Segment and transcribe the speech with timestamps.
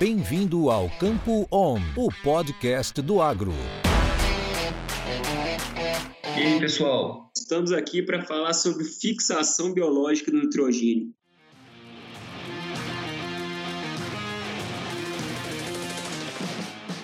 [0.00, 3.52] Bem-vindo ao Campo On, o podcast do agro.
[6.24, 7.30] E aí, pessoal?
[7.36, 11.12] Estamos aqui para falar sobre fixação biológica do nitrogênio.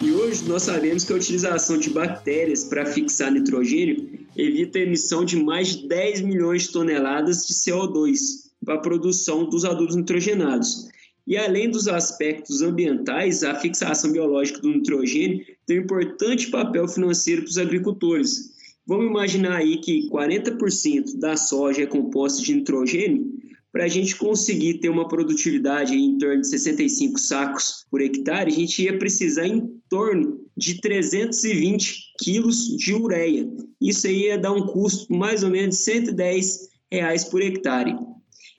[0.00, 5.22] E hoje nós sabemos que a utilização de bactérias para fixar nitrogênio evita a emissão
[5.22, 8.16] de mais de 10 milhões de toneladas de CO2
[8.64, 10.88] para a produção dos adubos nitrogenados.
[11.26, 17.42] E além dos aspectos ambientais, a fixação biológica do nitrogênio tem um importante papel financeiro
[17.42, 18.54] para os agricultores.
[18.86, 23.34] Vamos imaginar aí que 40% da soja é composta de nitrogênio.
[23.72, 28.54] Para a gente conseguir ter uma produtividade em torno de 65 sacos por hectare, a
[28.54, 33.46] gente ia precisar em torno de 320 quilos de ureia.
[33.80, 37.94] Isso aí ia dar um custo mais ou menos de 110 reais por hectare.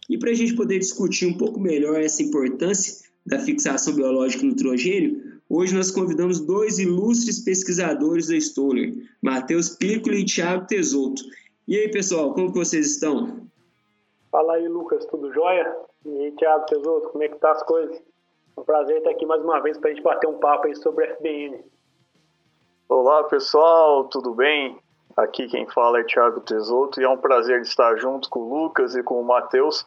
[0.09, 4.49] E para a gente poder discutir um pouco melhor essa importância da fixação biológica do
[4.49, 11.21] nitrogênio, hoje nós convidamos dois ilustres pesquisadores da Stoller, Matheus Piccoli e Thiago Tesoto.
[11.67, 13.47] E aí, pessoal, como vocês estão?
[14.31, 15.75] Fala aí, Lucas, tudo jóia?
[16.05, 17.97] E aí, Thiago Tesoto, como é que tá as coisas?
[18.55, 20.75] É um prazer estar aqui mais uma vez para a gente bater um papo aí
[20.77, 21.65] sobre FBN.
[22.87, 24.79] Olá, pessoal, tudo bem?
[25.17, 28.95] Aqui quem fala é Thiago Tesoto e é um prazer estar junto com o Lucas
[28.95, 29.85] e com o Matheus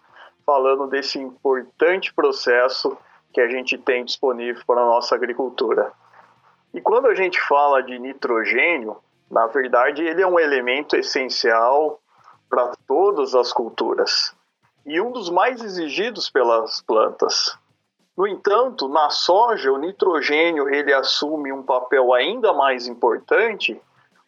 [0.51, 2.99] falando desse importante processo
[3.33, 5.93] que a gente tem disponível para a nossa agricultura.
[6.75, 8.97] E quando a gente fala de nitrogênio,
[9.31, 12.01] na verdade ele é um elemento essencial
[12.49, 14.35] para todas as culturas
[14.85, 17.57] e um dos mais exigidos pelas plantas.
[18.17, 23.81] No entanto, na soja, o nitrogênio ele assume um papel ainda mais importante,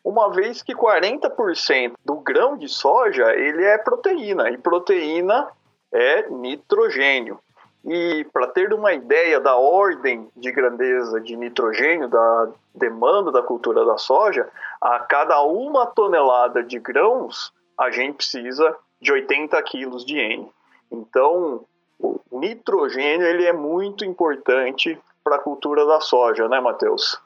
[0.05, 5.51] uma vez que 40% do grão de soja ele é proteína, e proteína
[5.93, 7.39] é nitrogênio.
[7.85, 13.85] E para ter uma ideia da ordem de grandeza de nitrogênio, da demanda da cultura
[13.85, 14.49] da soja,
[14.81, 20.49] a cada uma tonelada de grãos, a gente precisa de 80 quilos de N.
[20.91, 21.65] Então,
[21.99, 27.21] o nitrogênio ele é muito importante para a cultura da soja, né, Matheus?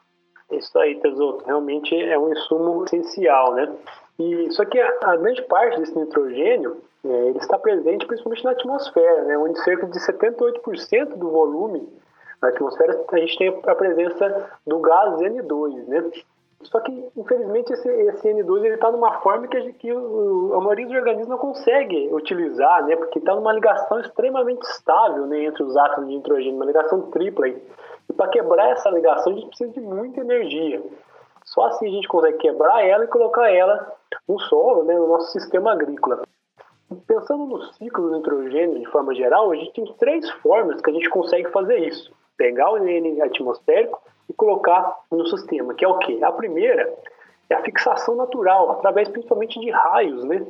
[0.51, 1.43] Isso aí, Tesouro.
[1.45, 3.71] Realmente é um insumo essencial, né?
[4.17, 8.51] E só que a, a grande parte desse nitrogênio é, ele está presente principalmente na
[8.51, 11.87] atmosfera, né, onde cerca de 78% do volume
[12.41, 16.11] na atmosfera a gente tem a presença do gás N2, né?
[16.63, 20.95] Só que, infelizmente, esse, esse N2 está numa forma que, a, que a maioria dos
[20.95, 22.95] organismos não consegue utilizar, né?
[22.95, 27.47] Porque está numa ligação extremamente estável né, entre os átomos de nitrogênio, uma ligação tripla.
[27.47, 30.81] E para quebrar essa ligação, a gente precisa de muita energia.
[31.45, 33.93] Só assim a gente consegue quebrar ela e colocar ela
[34.27, 36.23] no solo, né, no nosso sistema agrícola.
[37.05, 40.93] Pensando no ciclo do nitrogênio de forma geral, a gente tem três formas que a
[40.93, 42.11] gente consegue fazer isso.
[42.37, 46.19] Pegar o N atmosférico e colocar no sistema, que é o quê?
[46.21, 46.93] A primeira
[47.49, 50.45] é a fixação natural, através principalmente de raios, né?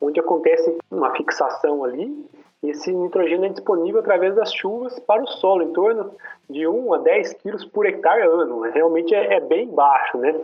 [0.00, 2.26] onde acontece uma fixação ali
[2.62, 6.14] e esse nitrogênio é disponível através das chuvas para o solo, em torno
[6.48, 8.60] de 1 a 10 quilos por hectare ano.
[8.60, 10.40] Realmente é, é bem baixo, né?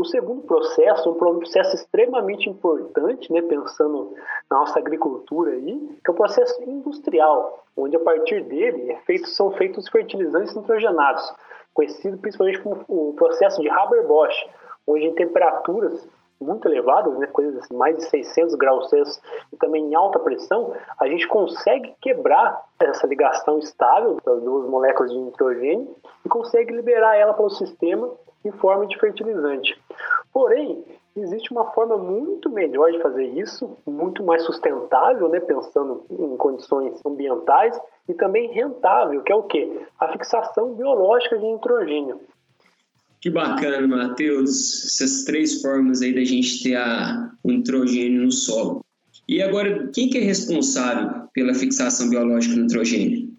[0.00, 4.14] O segundo processo, um processo extremamente importante, né, pensando
[4.50, 9.28] na nossa agricultura aí, que é o processo industrial, onde a partir dele é feito,
[9.28, 11.30] são feitos fertilizantes nitrogenados,
[11.74, 14.48] conhecido principalmente como o processo de Haber-Bosch,
[14.86, 16.08] onde em temperaturas
[16.40, 19.20] muito elevadas, né, coisas assim, mais de 600 graus Celsius
[19.52, 25.12] e também em alta pressão, a gente consegue quebrar essa ligação estável das duas moléculas
[25.12, 25.94] de nitrogênio
[26.24, 28.10] e consegue liberar ela para o sistema
[28.44, 29.76] em forma de fertilizante.
[30.32, 30.84] Porém,
[31.16, 37.00] existe uma forma muito melhor de fazer isso, muito mais sustentável, né, pensando em condições
[37.04, 37.78] ambientais
[38.08, 39.80] e também rentável, que é o quê?
[39.98, 42.20] A fixação biológica de nitrogênio.
[43.20, 48.82] Que bacana, Matheus, essas três formas aí da gente ter a, o nitrogênio no solo.
[49.28, 53.29] E agora, quem que é responsável pela fixação biológica do nitrogênio?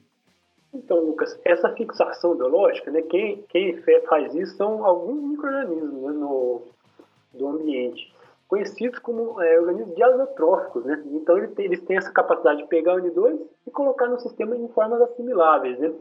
[0.91, 6.59] Então, Lucas, essa fixação biológica, né, quem, quem faz isso são alguns micro-organismos né,
[7.31, 8.13] do ambiente,
[8.45, 10.83] conhecidos como é, organismos diazotróficos.
[10.83, 11.01] Né?
[11.13, 14.53] Então, eles têm, eles têm essa capacidade de pegar o N2 e colocar no sistema
[14.53, 15.79] em formas assimiláveis.
[15.79, 15.93] Né?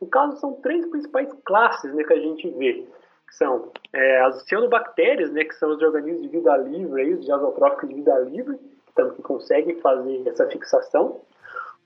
[0.00, 2.86] No caso, são três principais classes né, que a gente vê,
[3.28, 7.22] que são é, as cianobactérias, né, que são os organismos de vida livre, aí, os
[7.22, 8.56] diazotróficos de vida livre,
[8.96, 11.20] que, que conseguem fazer essa fixação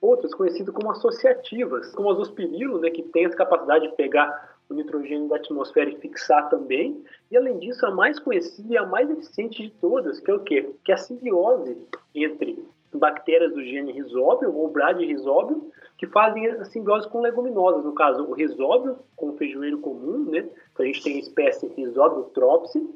[0.03, 4.75] outras conhecidas como associativas, como as ospirilo, né, que tem essa capacidade de pegar o
[4.75, 7.05] nitrogênio da atmosfera e fixar também.
[7.31, 10.41] E além disso, a mais conhecida e a mais eficiente de todas, que é o
[10.41, 10.69] quê?
[10.85, 11.79] Que é a simbiose
[12.15, 18.25] entre bactérias do gene Rhizóbio ou Bradyrhizóbio, que fazem a simbiose com leguminosas, no caso
[18.25, 20.49] o Rhizóbio com o feijoeiro comum, né?
[20.73, 22.87] Então a gente tem a espécie Rhizóbio tropsi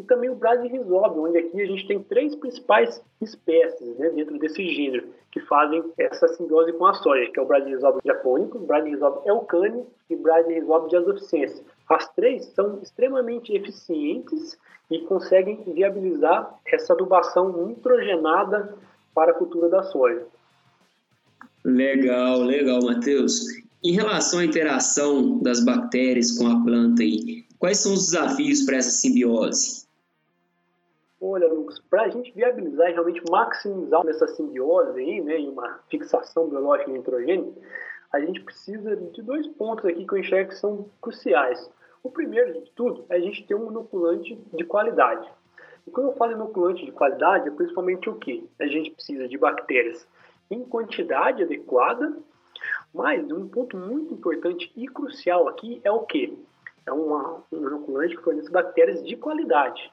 [0.00, 4.66] e também o Bradyrhizóbio, onde aqui a gente tem três principais espécies né, dentro desse
[4.74, 9.22] gênero que fazem essa simbiose com a soja, que é o Bradyrhizóbio japônico, o Bradyrhizóbio
[9.26, 11.62] elcane e o Bradyrhizóbio diazoficense.
[11.88, 14.58] As três são extremamente eficientes
[14.90, 18.74] e conseguem viabilizar essa adubação nitrogenada
[19.14, 20.26] para a cultura da soja.
[21.62, 23.44] Legal, legal, Matheus.
[23.84, 28.76] Em relação à interação das bactérias com a planta aí, quais são os desafios para
[28.76, 29.89] essa simbiose?
[31.22, 35.78] Olha, Lucas, para a gente viabilizar e realmente maximizar essa simbiose aí, né, e uma
[35.90, 37.54] fixação biológica de nitrogênio,
[38.10, 41.70] a gente precisa de dois pontos aqui que eu enxergo que são cruciais.
[42.02, 45.30] O primeiro de tudo é a gente ter um inoculante de qualidade.
[45.86, 48.48] E quando eu falo inoculante de qualidade, é principalmente o que?
[48.58, 50.08] A gente precisa de bactérias
[50.50, 52.16] em quantidade adequada,
[52.94, 56.42] mas um ponto muito importante e crucial aqui é o que?
[56.86, 59.92] É uma, um inoculante que fornece bactérias de qualidade.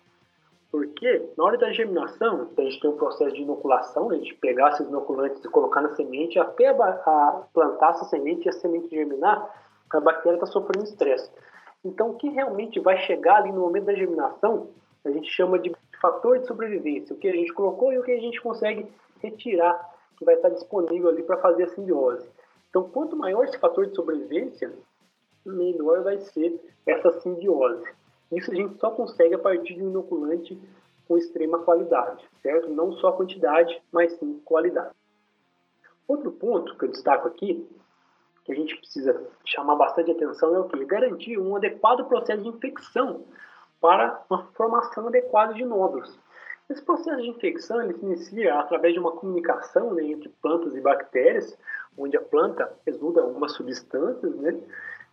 [0.71, 4.69] Porque na hora da germinação, a gente tem um processo de inoculação, né, de pegar
[4.69, 8.89] esses inoculantes e colocar na semente, até a, a plantar essa semente e a semente
[8.89, 9.49] germinar,
[9.89, 11.31] a bactéria está sofrendo estresse.
[11.83, 14.69] Então, o que realmente vai chegar ali no momento da germinação,
[15.05, 18.11] a gente chama de fator de sobrevivência, o que a gente colocou e o que
[18.11, 18.91] a gente consegue
[19.21, 22.27] retirar, que vai estar disponível ali para fazer a simbiose.
[22.69, 24.73] Então, quanto maior esse fator de sobrevivência,
[25.45, 27.85] menor vai ser essa simbiose.
[28.31, 30.59] Isso a gente só consegue a partir de um inoculante
[31.07, 32.69] com extrema qualidade, certo?
[32.69, 34.93] Não só quantidade, mas sim qualidade.
[36.07, 37.67] Outro ponto que eu destaco aqui
[38.43, 40.85] que a gente precisa chamar bastante atenção é o que?
[40.85, 43.25] Garantir um adequado processo de infecção
[43.81, 46.17] para uma formação adequada de nódulos.
[46.69, 50.81] Esse processo de infecção ele se inicia através de uma comunicação né, entre plantas e
[50.81, 51.57] bactérias,
[51.97, 54.57] onde a planta exuda algumas substâncias, né?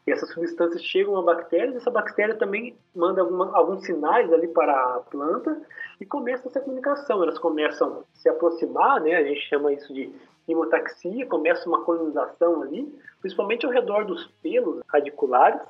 [0.06, 4.72] E essas substâncias chegam a bactérias, essa bactéria também manda alguma, alguns sinais ali para
[4.72, 5.62] a planta
[5.98, 7.22] e começa essa comunicação.
[7.22, 9.16] Elas começam a se aproximar, né?
[9.16, 10.12] A gente chama isso de
[10.46, 12.86] hemotaxia, começa uma colonização ali,
[13.20, 15.60] principalmente ao redor dos pelos radiculares,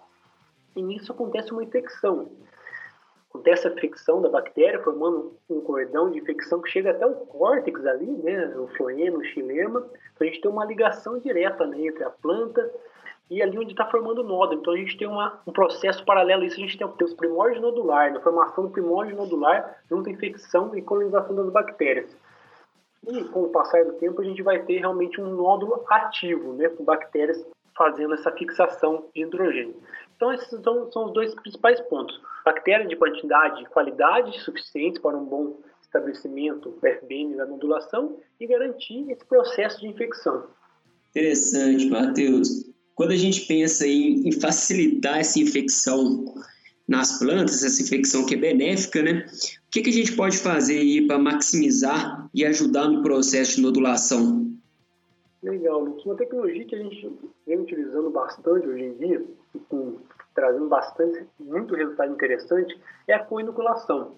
[0.74, 2.28] e nisso acontece uma infecção.
[3.30, 7.84] Acontece a fricção da bactéria, formando um cordão de infecção que chega até o córtex
[7.86, 9.80] ali, né, o floema, o xilema.
[10.14, 12.72] Então a gente tem uma ligação direta né, entre a planta
[13.30, 14.60] e ali onde está formando o nódulo.
[14.60, 17.14] Então a gente tem uma, um processo paralelo a isso, a gente tem, tem os
[17.14, 22.16] primórdios nodulares, a né, formação do primórdio nodular junto à infecção e colonização das bactérias.
[23.06, 26.68] E com o passar do tempo, a gente vai ter realmente um nódulo ativo, né,
[26.68, 27.44] com bactérias
[27.76, 29.76] fazendo essa fixação de hidrogênio.
[30.16, 32.18] Então, esses são, são os dois principais pontos.
[32.44, 39.10] Bactérias de quantidade e qualidade suficientes para um bom estabelecimento FBN da modulação e garantir
[39.10, 40.46] esse processo de infecção.
[41.10, 42.73] Interessante, Matheus.
[42.94, 46.34] Quando a gente pensa em, em facilitar essa infecção
[46.86, 49.26] nas plantas, essa infecção que é benéfica, né?
[49.66, 53.62] O que, que a gente pode fazer aí para maximizar e ajudar no processo de
[53.62, 54.54] nodulação?
[55.42, 55.82] Legal.
[55.82, 57.12] Uma tecnologia que a gente
[57.46, 59.24] vem utilizando bastante hoje em dia,
[59.68, 59.96] com,
[60.34, 64.12] trazendo bastante, muito resultado interessante, é a coinoculação.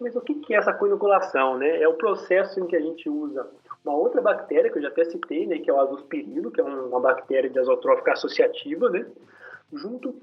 [0.00, 1.58] Mas o que é essa coinoculação?
[1.58, 1.80] Né?
[1.80, 3.48] É o processo em que a gente usa
[3.84, 6.64] uma outra bactéria, que eu já até citei, né, que é o azospirilo, que é
[6.64, 9.06] uma bactéria de azotrófica associativa, né,
[9.72, 10.14] junto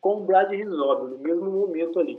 [0.00, 2.18] com o bradyrhizóbio no mesmo momento ali.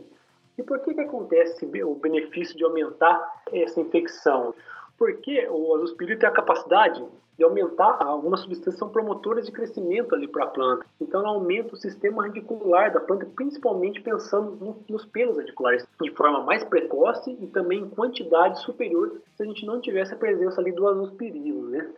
[0.57, 4.53] E por que, que acontece o benefício de aumentar essa infecção?
[4.97, 7.03] Porque o azospirilo tem a capacidade
[7.41, 10.85] de aumentar algumas substâncias são promotoras de crescimento ali para a planta.
[10.99, 16.11] Então, ela aumenta o sistema radicular da planta, principalmente pensando no, nos pelos radiculares, de
[16.11, 20.61] forma mais precoce e também em quantidade superior se a gente não tivesse a presença
[20.61, 21.89] ali do azospirilo, né?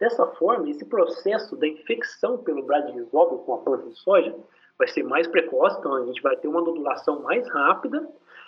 [0.00, 4.34] Dessa forma, esse processo da infecção pelo bradyrhizóbio com a planta de soja
[4.76, 8.04] vai ser mais precoce, então a gente vai ter uma nodulação mais rápida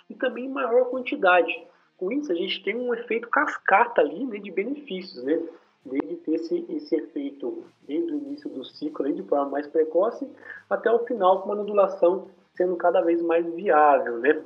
[0.09, 1.65] e também maior quantidade.
[1.97, 5.41] Com isso, a gente tem um efeito cascata ali né, de benefícios, né?
[5.85, 10.27] Desde ter esse, esse efeito desde o início do ciclo de forma mais precoce
[10.69, 14.41] até o final com uma nodulação sendo cada vez mais viável, né?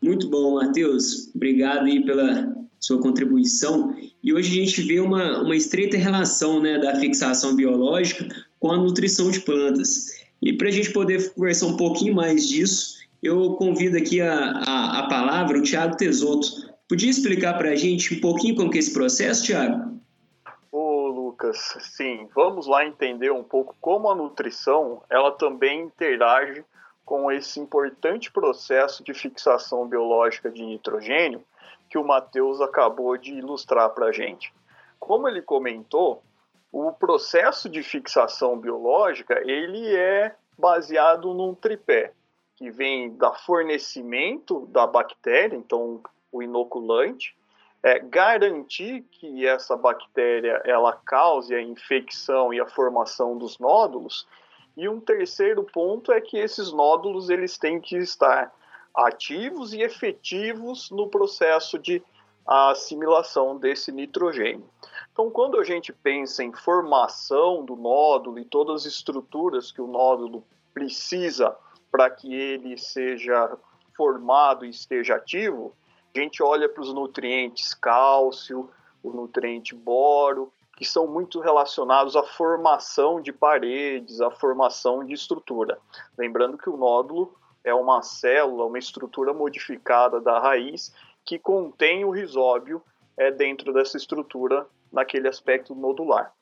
[0.00, 1.30] Muito bom, Matheus.
[1.34, 3.94] Obrigado aí pela sua contribuição.
[4.22, 8.26] E hoje a gente vê uma, uma estreita relação né, da fixação biológica
[8.58, 10.20] com a nutrição de plantas.
[10.42, 14.98] E para a gente poder conversar um pouquinho mais disso, eu convido aqui a, a,
[14.98, 16.72] a palavra o Tiago Tesoto.
[16.88, 20.01] Podia explicar para a gente um pouquinho como que é esse processo, Tiago?
[21.52, 22.28] Sim.
[22.34, 26.64] Vamos lá entender um pouco como a nutrição ela também interage
[27.04, 31.42] com esse importante processo de fixação biológica de nitrogênio
[31.88, 34.54] que o Matheus acabou de ilustrar para a gente.
[35.00, 36.22] Como ele comentou,
[36.70, 42.12] o processo de fixação biológica ele é baseado num tripé
[42.56, 47.36] que vem da fornecimento da bactéria, então o inoculante,
[47.82, 54.26] é, garantir que essa bactéria ela cause a infecção e a formação dos nódulos.
[54.76, 58.52] E um terceiro ponto é que esses nódulos eles têm que estar
[58.94, 62.02] ativos e efetivos no processo de
[62.46, 64.68] assimilação desse nitrogênio.
[65.12, 69.86] Então, quando a gente pensa em formação do nódulo e todas as estruturas que o
[69.86, 71.56] nódulo precisa
[71.90, 73.56] para que ele seja
[73.94, 75.74] formado e esteja ativo,
[76.14, 78.70] a gente olha para os nutrientes cálcio,
[79.02, 85.78] o nutriente boro, que são muito relacionados à formação de paredes, à formação de estrutura.
[86.16, 90.92] Lembrando que o nódulo é uma célula, uma estrutura modificada da raiz
[91.24, 92.82] que contém o risóbio
[93.16, 96.32] é, dentro dessa estrutura naquele aspecto nodular.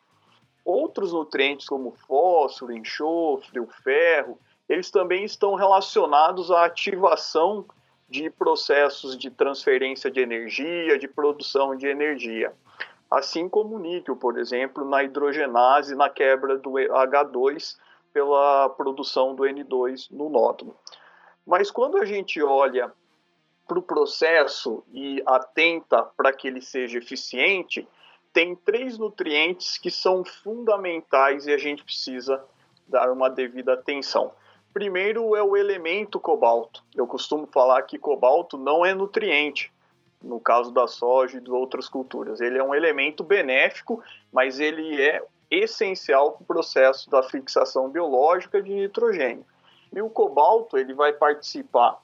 [0.65, 7.67] Outros nutrientes como fósforo, enxofre, o ferro, eles também estão relacionados à ativação
[8.11, 12.52] de processos de transferência de energia, de produção de energia.
[13.09, 17.76] Assim como o níquel, por exemplo, na hidrogenase, na quebra do H2
[18.12, 20.76] pela produção do N2 no nódulo.
[21.47, 22.93] Mas quando a gente olha
[23.67, 27.87] para o processo e atenta para que ele seja eficiente,
[28.33, 32.45] tem três nutrientes que são fundamentais e a gente precisa
[32.88, 34.33] dar uma devida atenção.
[34.73, 36.85] Primeiro é o elemento cobalto.
[36.95, 39.73] Eu costumo falar que cobalto não é nutriente,
[40.23, 42.41] no caso da soja e de outras culturas.
[42.41, 48.62] Ele é um elemento benéfico, mas ele é essencial para o processo da fixação biológica
[48.62, 49.45] de nitrogênio.
[49.93, 51.99] E o cobalto ele vai participar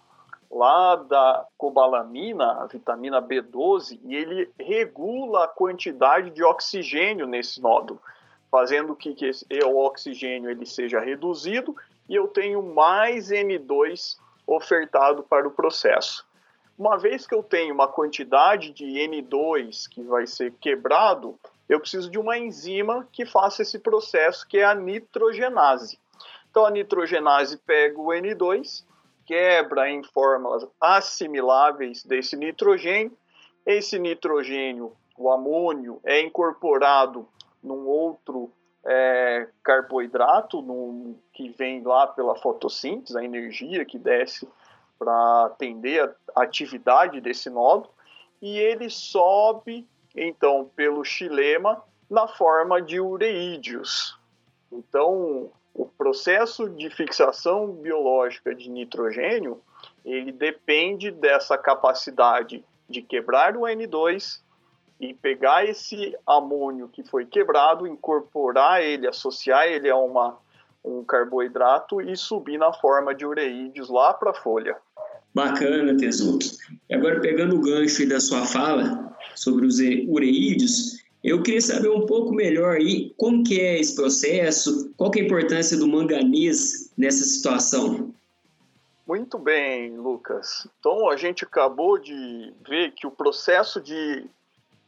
[0.51, 8.01] lá da cobalamina, a vitamina B12, e ele regula a quantidade de oxigênio nesse nódulo,
[8.51, 11.77] fazendo que, que esse, o oxigênio ele seja reduzido
[12.09, 16.27] e eu tenho mais N2 ofertado para o processo.
[16.79, 22.11] Uma vez que eu tenho uma quantidade de N2 que vai ser quebrado, eu preciso
[22.11, 25.99] de uma enzima que faça esse processo, que é a nitrogenase.
[26.51, 28.85] Então a nitrogenase pega o N2,
[29.25, 33.17] quebra em fórmulas assimiláveis desse nitrogênio.
[33.65, 37.27] Esse nitrogênio, o amônio, é incorporado
[37.63, 38.53] num outro
[38.87, 40.65] é, carboidrato
[41.33, 44.49] que vem lá pela fotossíntese, a energia que desce
[44.99, 47.91] para atender a atividade desse nódulo,
[48.41, 54.19] e ele sobe então pelo xilema na forma de ureídeos.
[54.73, 59.61] Então, o processo de fixação biológica de nitrogênio,
[60.05, 64.41] ele depende dessa capacidade de quebrar o N2
[65.01, 70.39] e pegar esse amônio que foi quebrado, incorporar ele, associar ele a uma,
[70.85, 74.77] um carboidrato e subir na forma de ureídeos lá para a folha.
[75.35, 76.47] Bacana, Tesouro.
[76.91, 82.33] Agora, pegando o gancho da sua fala sobre os ureídeos, eu queria saber um pouco
[82.33, 87.25] melhor aí como que é esse processo, qual que é a importância do manganês nessa
[87.25, 88.15] situação.
[89.07, 90.67] Muito bem, Lucas.
[90.81, 94.25] Então, a gente acabou de ver que o processo de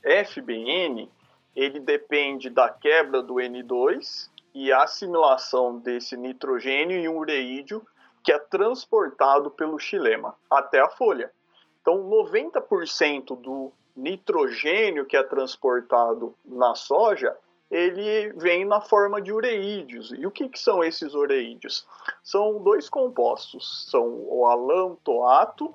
[0.02, 1.10] FBN
[1.54, 7.84] ele depende da quebra do N2 e a assimilação desse nitrogênio em um ureídio
[8.22, 11.32] que é transportado pelo xilema até a folha.
[11.80, 17.36] Então, 90% do nitrogênio que é transportado na soja,
[17.70, 20.12] ele vem na forma de ureídeos.
[20.12, 21.86] E o que, que são esses ureídeos?
[22.22, 25.74] São dois compostos, são o alantoato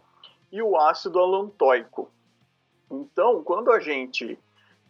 [0.52, 2.10] e o ácido alantóico.
[3.02, 4.38] Então, quando a gente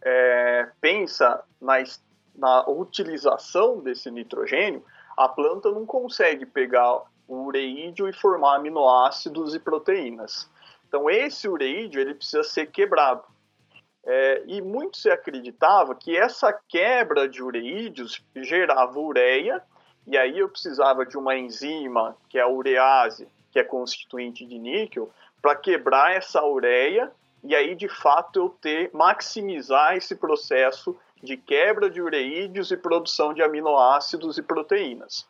[0.02, 1.82] é, pensa na,
[2.34, 4.84] na utilização desse nitrogênio,
[5.16, 10.50] a planta não consegue pegar o ureídio e formar aminoácidos e proteínas.
[10.86, 13.24] Então, esse ureídio ele precisa ser quebrado.
[14.06, 19.62] É, e muito se acreditava que essa quebra de ureídeos gerava ureia,
[20.06, 24.58] e aí eu precisava de uma enzima, que é a urease, que é constituinte de
[24.58, 27.10] níquel, para quebrar essa ureia
[27.44, 33.32] e aí de fato eu ter maximizar esse processo de quebra de ureídeos e produção
[33.32, 35.26] de aminoácidos e proteínas.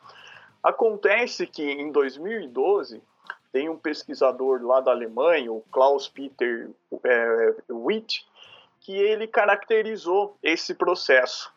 [0.62, 3.02] Acontece que em 2012
[3.52, 6.71] tem um pesquisador lá da Alemanha, o Klaus Peter
[7.04, 8.26] é, Witt,
[8.80, 11.52] que ele caracterizou esse processo.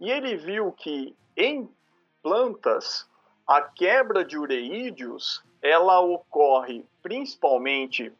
[0.00, 1.68] E ele viu que em
[2.22, 3.08] plantas
[3.46, 8.12] a quebra de ureídeos ela ocorre principalmente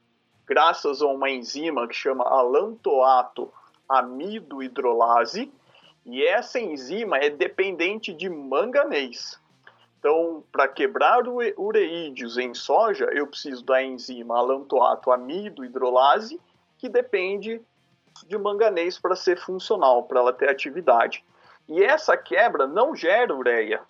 [0.49, 3.52] graças a uma enzima que chama alantoato
[3.88, 5.52] amido hidrolase,
[6.05, 9.38] e essa enzima é dependente de manganês.
[9.99, 16.40] Então, para quebrar ureídeos em soja, eu preciso da enzima alantoato amido hidrolase,
[16.78, 17.61] que depende
[18.26, 21.25] de manganês para ser funcional, para ela ter atividade.
[21.69, 23.83] E essa quebra não gera ureia.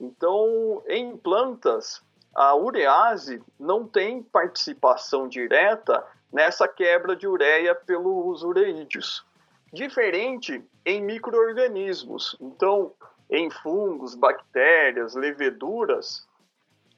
[0.00, 2.02] Então, em plantas,
[2.34, 9.24] a urease não tem participação direta nessa quebra de ureia pelos ureídeos.
[9.72, 12.36] Diferente em microorganismos.
[12.40, 12.92] Então,
[13.30, 16.26] em fungos, bactérias, leveduras,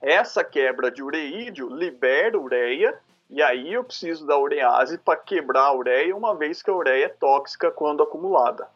[0.01, 5.75] essa quebra de ureídio libera ureia e aí eu preciso da urease para quebrar a
[5.75, 8.69] ureia, uma vez que a ureia é tóxica quando acumulada.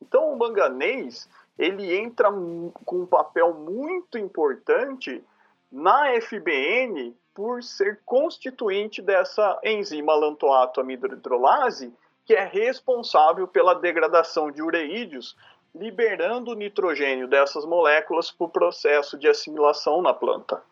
[0.00, 5.22] Então, o manganês ele entra com um papel muito importante
[5.70, 11.94] na FBN por ser constituinte dessa enzima lantoato amidrohidrolase,
[12.24, 15.36] que é responsável pela degradação de ureídeos,
[15.74, 20.62] liberando o nitrogênio dessas moléculas para o processo de assimilação na planta.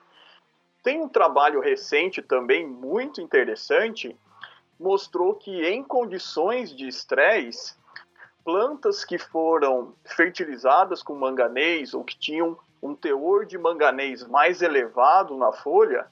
[0.83, 4.17] Tem um trabalho recente também muito interessante,
[4.79, 7.75] mostrou que em condições de estresse,
[8.45, 15.37] plantas que foram fertilizadas com manganês ou que tinham um teor de manganês mais elevado
[15.37, 16.07] na folha,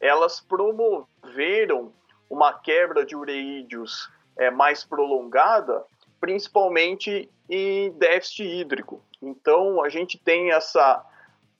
[0.00, 1.92] elas promoveram
[2.28, 5.84] uma quebra de ureídeos é, mais prolongada,
[6.20, 9.02] principalmente em déficit hídrico.
[9.20, 11.04] Então, a gente tem essa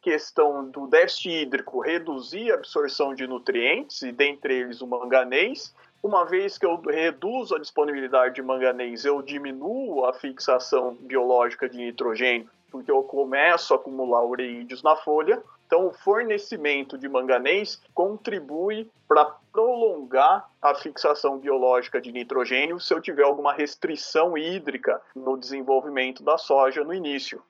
[0.01, 6.25] questão do déficit hídrico reduzir a absorção de nutrientes, e dentre eles o manganês, uma
[6.25, 12.49] vez que eu reduzo a disponibilidade de manganês, eu diminuo a fixação biológica de nitrogênio,
[12.71, 15.43] porque eu começo a acumular ureídeos na folha.
[15.67, 23.01] Então, o fornecimento de manganês contribui para prolongar a fixação biológica de nitrogênio se eu
[23.01, 27.43] tiver alguma restrição hídrica no desenvolvimento da soja no início.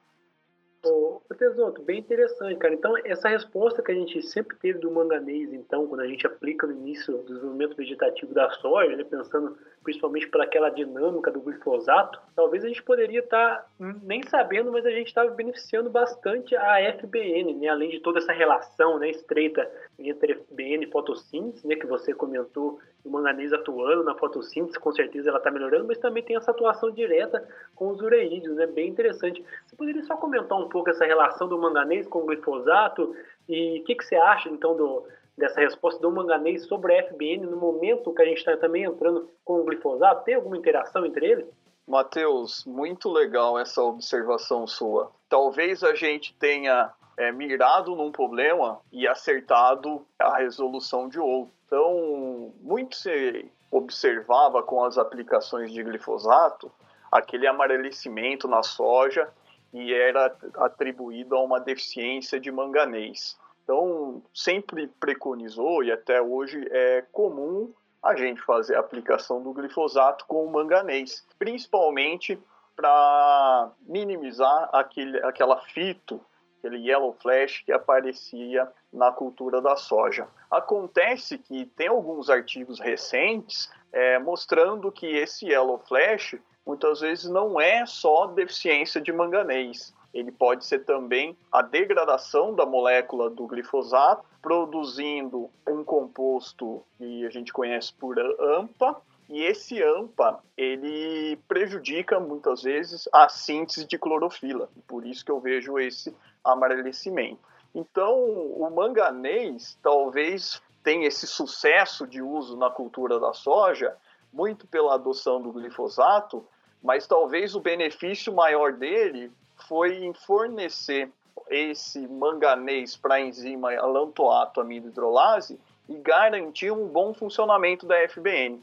[0.82, 2.72] Ô, Tesoto, bem interessante, cara.
[2.72, 6.66] Então, essa resposta que a gente sempre teve do manganês, então, quando a gente aplica
[6.66, 12.18] no início do desenvolvimento vegetativo da soja, né, pensando principalmente para aquela dinâmica do glifosato,
[12.34, 13.66] talvez a gente poderia estar tá
[14.02, 18.32] nem sabendo, mas a gente estava beneficiando bastante a FBN, né, além de toda essa
[18.32, 24.14] relação né, estreita entre FBN e fotossíntese, né, que você comentou, o manganês atuando na
[24.14, 28.56] fotossíntese, com certeza ela está melhorando, mas também tem essa atuação direta com os ureídeos,
[28.56, 29.44] né, bem interessante.
[29.66, 33.14] Você poderia só comentar um pouco essa relação do manganês com o glifosato
[33.48, 35.04] e o que, que você acha, então, do,
[35.36, 39.28] dessa resposta do manganês sobre a FBN no momento que a gente está também entrando
[39.44, 40.24] com o glifosato?
[40.24, 41.46] Tem alguma interação entre eles?
[41.86, 45.10] Matheus, muito legal essa observação sua.
[45.28, 51.52] Talvez a gente tenha é, mirado num problema e acertado a resolução de outro.
[51.66, 52.29] Então,
[52.60, 56.70] muito se observava com as aplicações de glifosato
[57.10, 59.28] aquele amarelecimento na soja
[59.72, 63.38] e era atribuído a uma deficiência de manganês.
[63.64, 67.72] Então, sempre preconizou e até hoje é comum
[68.02, 72.38] a gente fazer a aplicação do glifosato com o manganês, principalmente
[72.74, 76.20] para minimizar aquele, aquela fito,
[76.60, 80.28] aquele yellow flash que aparecia na cultura da soja.
[80.50, 87.60] Acontece que tem alguns artigos recentes é, mostrando que esse yellow flash muitas vezes não
[87.60, 89.94] é só deficiência de manganês.
[90.12, 97.30] Ele pode ser também a degradação da molécula do glifosato, produzindo um composto que a
[97.30, 104.68] gente conhece por AMPA, e esse AMPA, ele prejudica muitas vezes a síntese de clorofila.
[104.88, 106.12] Por isso que eu vejo esse
[106.44, 107.40] amarelecimento.
[107.74, 113.96] Então, o manganês talvez tenha esse sucesso de uso na cultura da soja,
[114.32, 116.46] muito pela adoção do glifosato,
[116.82, 119.30] mas talvez o benefício maior dele
[119.68, 121.10] foi em fornecer
[121.48, 128.62] esse manganês para a enzima alantoato amidrohidrolase e garantir um bom funcionamento da FBN.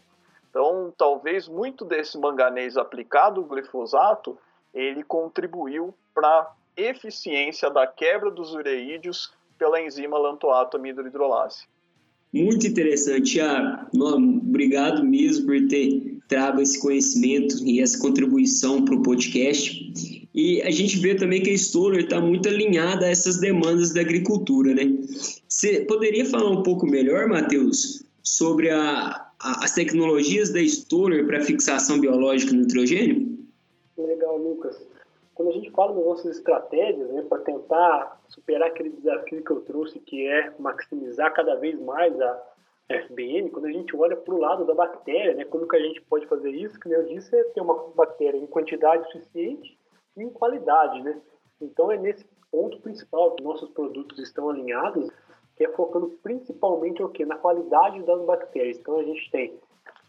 [0.49, 4.37] Então, talvez muito desse manganês aplicado ao glifosato,
[4.73, 11.65] ele contribuiu para eficiência da quebra dos ureídeos pela enzima alantoato amidrohidrolase.
[12.31, 13.87] Muito interessante, Thiago.
[13.93, 20.27] Obrigado mesmo por ter trago esse conhecimento e essa contribuição para o podcast.
[20.35, 24.01] E a gente vê também que a Stoller está muito alinhada a essas demandas da
[24.01, 24.83] agricultura, né?
[25.47, 31.43] Você poderia falar um pouco melhor, Matheus, sobre a, a, as tecnologias da Stoller para
[31.43, 33.37] fixação biológica do nitrogênio?
[33.97, 34.77] Legal, Lucas.
[35.37, 39.61] Quando a gente fala das nossas estratégias, né, para tentar superar aquele desafio que eu
[39.61, 42.43] trouxe, que é maximizar cada vez mais a,
[42.89, 46.01] FBN, quando a gente olha para o lado da bactéria, né, como que a gente
[46.03, 46.79] pode fazer isso?
[46.79, 49.77] Que eu disse, é ter uma bactéria em quantidade suficiente
[50.15, 51.21] e em qualidade, né?
[51.59, 55.09] Então é nesse ponto principal que nossos produtos estão alinhados,
[55.57, 57.25] que é focando principalmente o quê?
[57.25, 58.77] Na qualidade das bactérias.
[58.77, 59.59] Então a gente tem,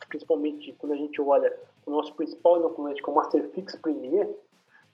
[0.09, 1.53] principalmente quando a gente olha
[1.85, 4.29] o nosso principal inoculante, que é o Masterfix Premier,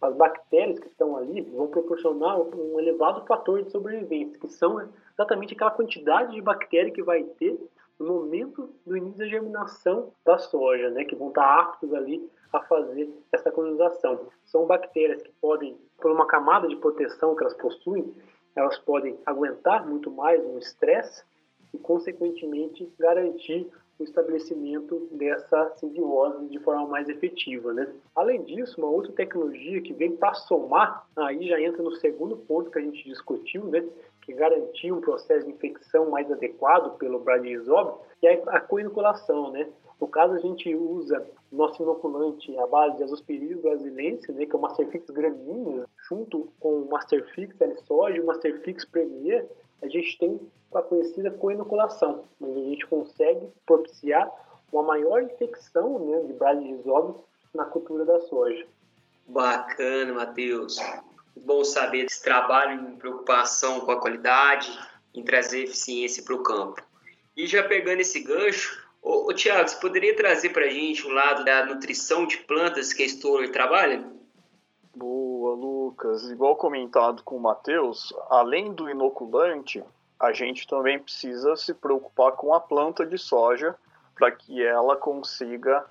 [0.04, 5.54] as bactérias que estão ali vão proporcionar um elevado fator de sobrevivência, que são exatamente
[5.54, 7.58] aquela quantidade de bactéria que vai ter
[7.98, 12.60] no momento do início da germinação da soja, né, que vão estar aptos ali a
[12.60, 14.28] fazer essa colonização.
[14.44, 18.12] São bactérias que podem, por uma camada de proteção que elas possuem,
[18.54, 21.24] elas podem aguentar muito mais um estresse
[21.72, 27.72] e, consequentemente, garantir o estabelecimento dessa simbiose de forma mais efetiva.
[27.72, 27.92] Né?
[28.14, 32.70] Além disso, uma outra tecnologia que vem para somar, aí já entra no segundo ponto
[32.70, 33.84] que a gente discutiu, né?
[34.22, 39.50] que garantir um processo de infecção mais adequado pelo Bradisóbio, que é a coinoculação.
[39.52, 39.68] Né?
[40.00, 44.58] No caso, a gente usa nosso inoculante à base de azospirilo brasilense, né, que é
[44.58, 49.46] o Masterfix Gramínea, junto com o Masterfix L-Soja e o Masterfix Premier,
[49.82, 50.40] a gente tem
[50.80, 54.30] a conhecida coinoculação, onde a gente consegue propiciar
[54.72, 58.66] uma maior infecção né, de Bradisóbio na cultura da soja.
[59.26, 60.78] Bacana, Matheus.
[61.36, 64.70] Bom saber desse trabalho em preocupação com a qualidade,
[65.14, 66.82] em trazer eficiência para o campo.
[67.36, 71.10] E já pegando esse gancho, Ô, ô Tiago, você poderia trazer para a gente o
[71.10, 74.02] lado da nutrição de plantas que a Stoller trabalha?
[74.96, 76.30] Boa, Lucas.
[76.30, 79.84] Igual comentado com o Matheus, além do inoculante,
[80.24, 83.74] a gente também precisa se preocupar com a planta de soja
[84.14, 85.84] para que ela consiga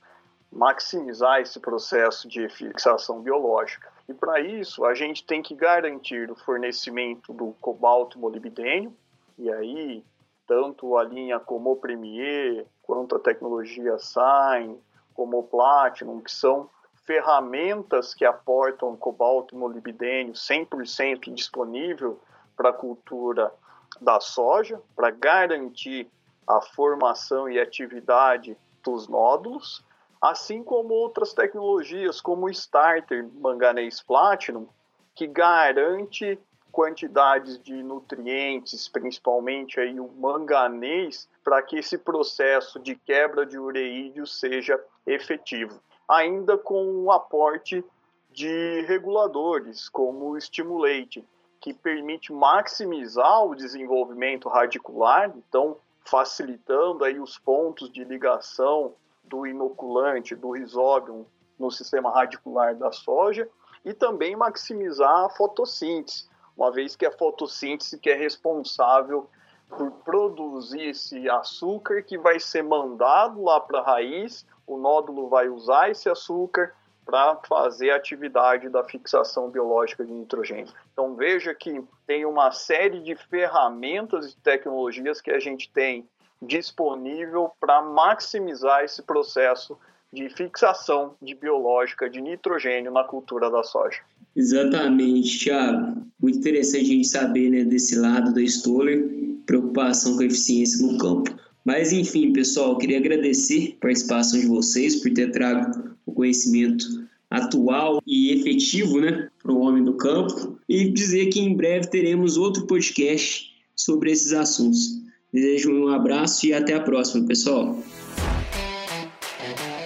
[0.51, 3.91] maximizar esse processo de fixação biológica.
[4.07, 8.95] E para isso, a gente tem que garantir o fornecimento do cobalto molibdênio,
[9.37, 10.03] e aí
[10.45, 14.77] tanto a linha como Premier, quanto a tecnologia Sign,
[15.13, 16.69] como o Platinum, que são
[17.05, 22.19] ferramentas que aportam cobalto e molibdênio 100% disponível
[22.55, 23.51] para a cultura
[24.01, 26.09] da soja, para garantir
[26.47, 29.83] a formação e atividade dos nódulos,
[30.21, 34.67] assim como outras tecnologias como o Starter Manganês Platinum,
[35.15, 36.39] que garante
[36.71, 44.25] quantidades de nutrientes, principalmente aí o manganês, para que esse processo de quebra de ureídio
[44.25, 45.79] seja efetivo.
[46.09, 47.85] Ainda com o aporte
[48.31, 51.23] de reguladores, como o Stimulate,
[51.63, 60.35] que permite maximizar o desenvolvimento radicular, então facilitando aí os pontos de ligação do inoculante,
[60.35, 61.25] do risóbio
[61.57, 63.47] no sistema radicular da soja,
[63.85, 69.29] e também maximizar a fotossíntese, uma vez que a fotossíntese que é responsável
[69.69, 75.47] por produzir esse açúcar que vai ser mandado lá para a raiz, o nódulo vai
[75.47, 80.71] usar esse açúcar para fazer a atividade da fixação biológica de nitrogênio.
[80.91, 86.07] Então veja que tem uma série de ferramentas e tecnologias que a gente tem
[86.41, 89.77] disponível para maximizar esse processo
[90.11, 93.99] de fixação de biológica de nitrogênio na cultura da soja.
[94.35, 96.03] Exatamente, Thiago.
[96.19, 99.03] Muito interessante a gente saber né, desse lado da Stoller,
[99.45, 101.33] preocupação com a eficiência no campo.
[101.65, 106.85] Mas enfim, pessoal, queria agradecer a participação de vocês por ter trago o conhecimento
[107.29, 112.37] atual e efetivo né, para o homem do campo e dizer que em breve teremos
[112.37, 115.01] outro podcast sobre esses assuntos.
[115.33, 117.75] Desejo um abraço e até a próxima, pessoal.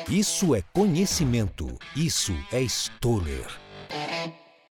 [0.09, 1.67] Isso é conhecimento.
[1.95, 3.66] Isso é Stoller.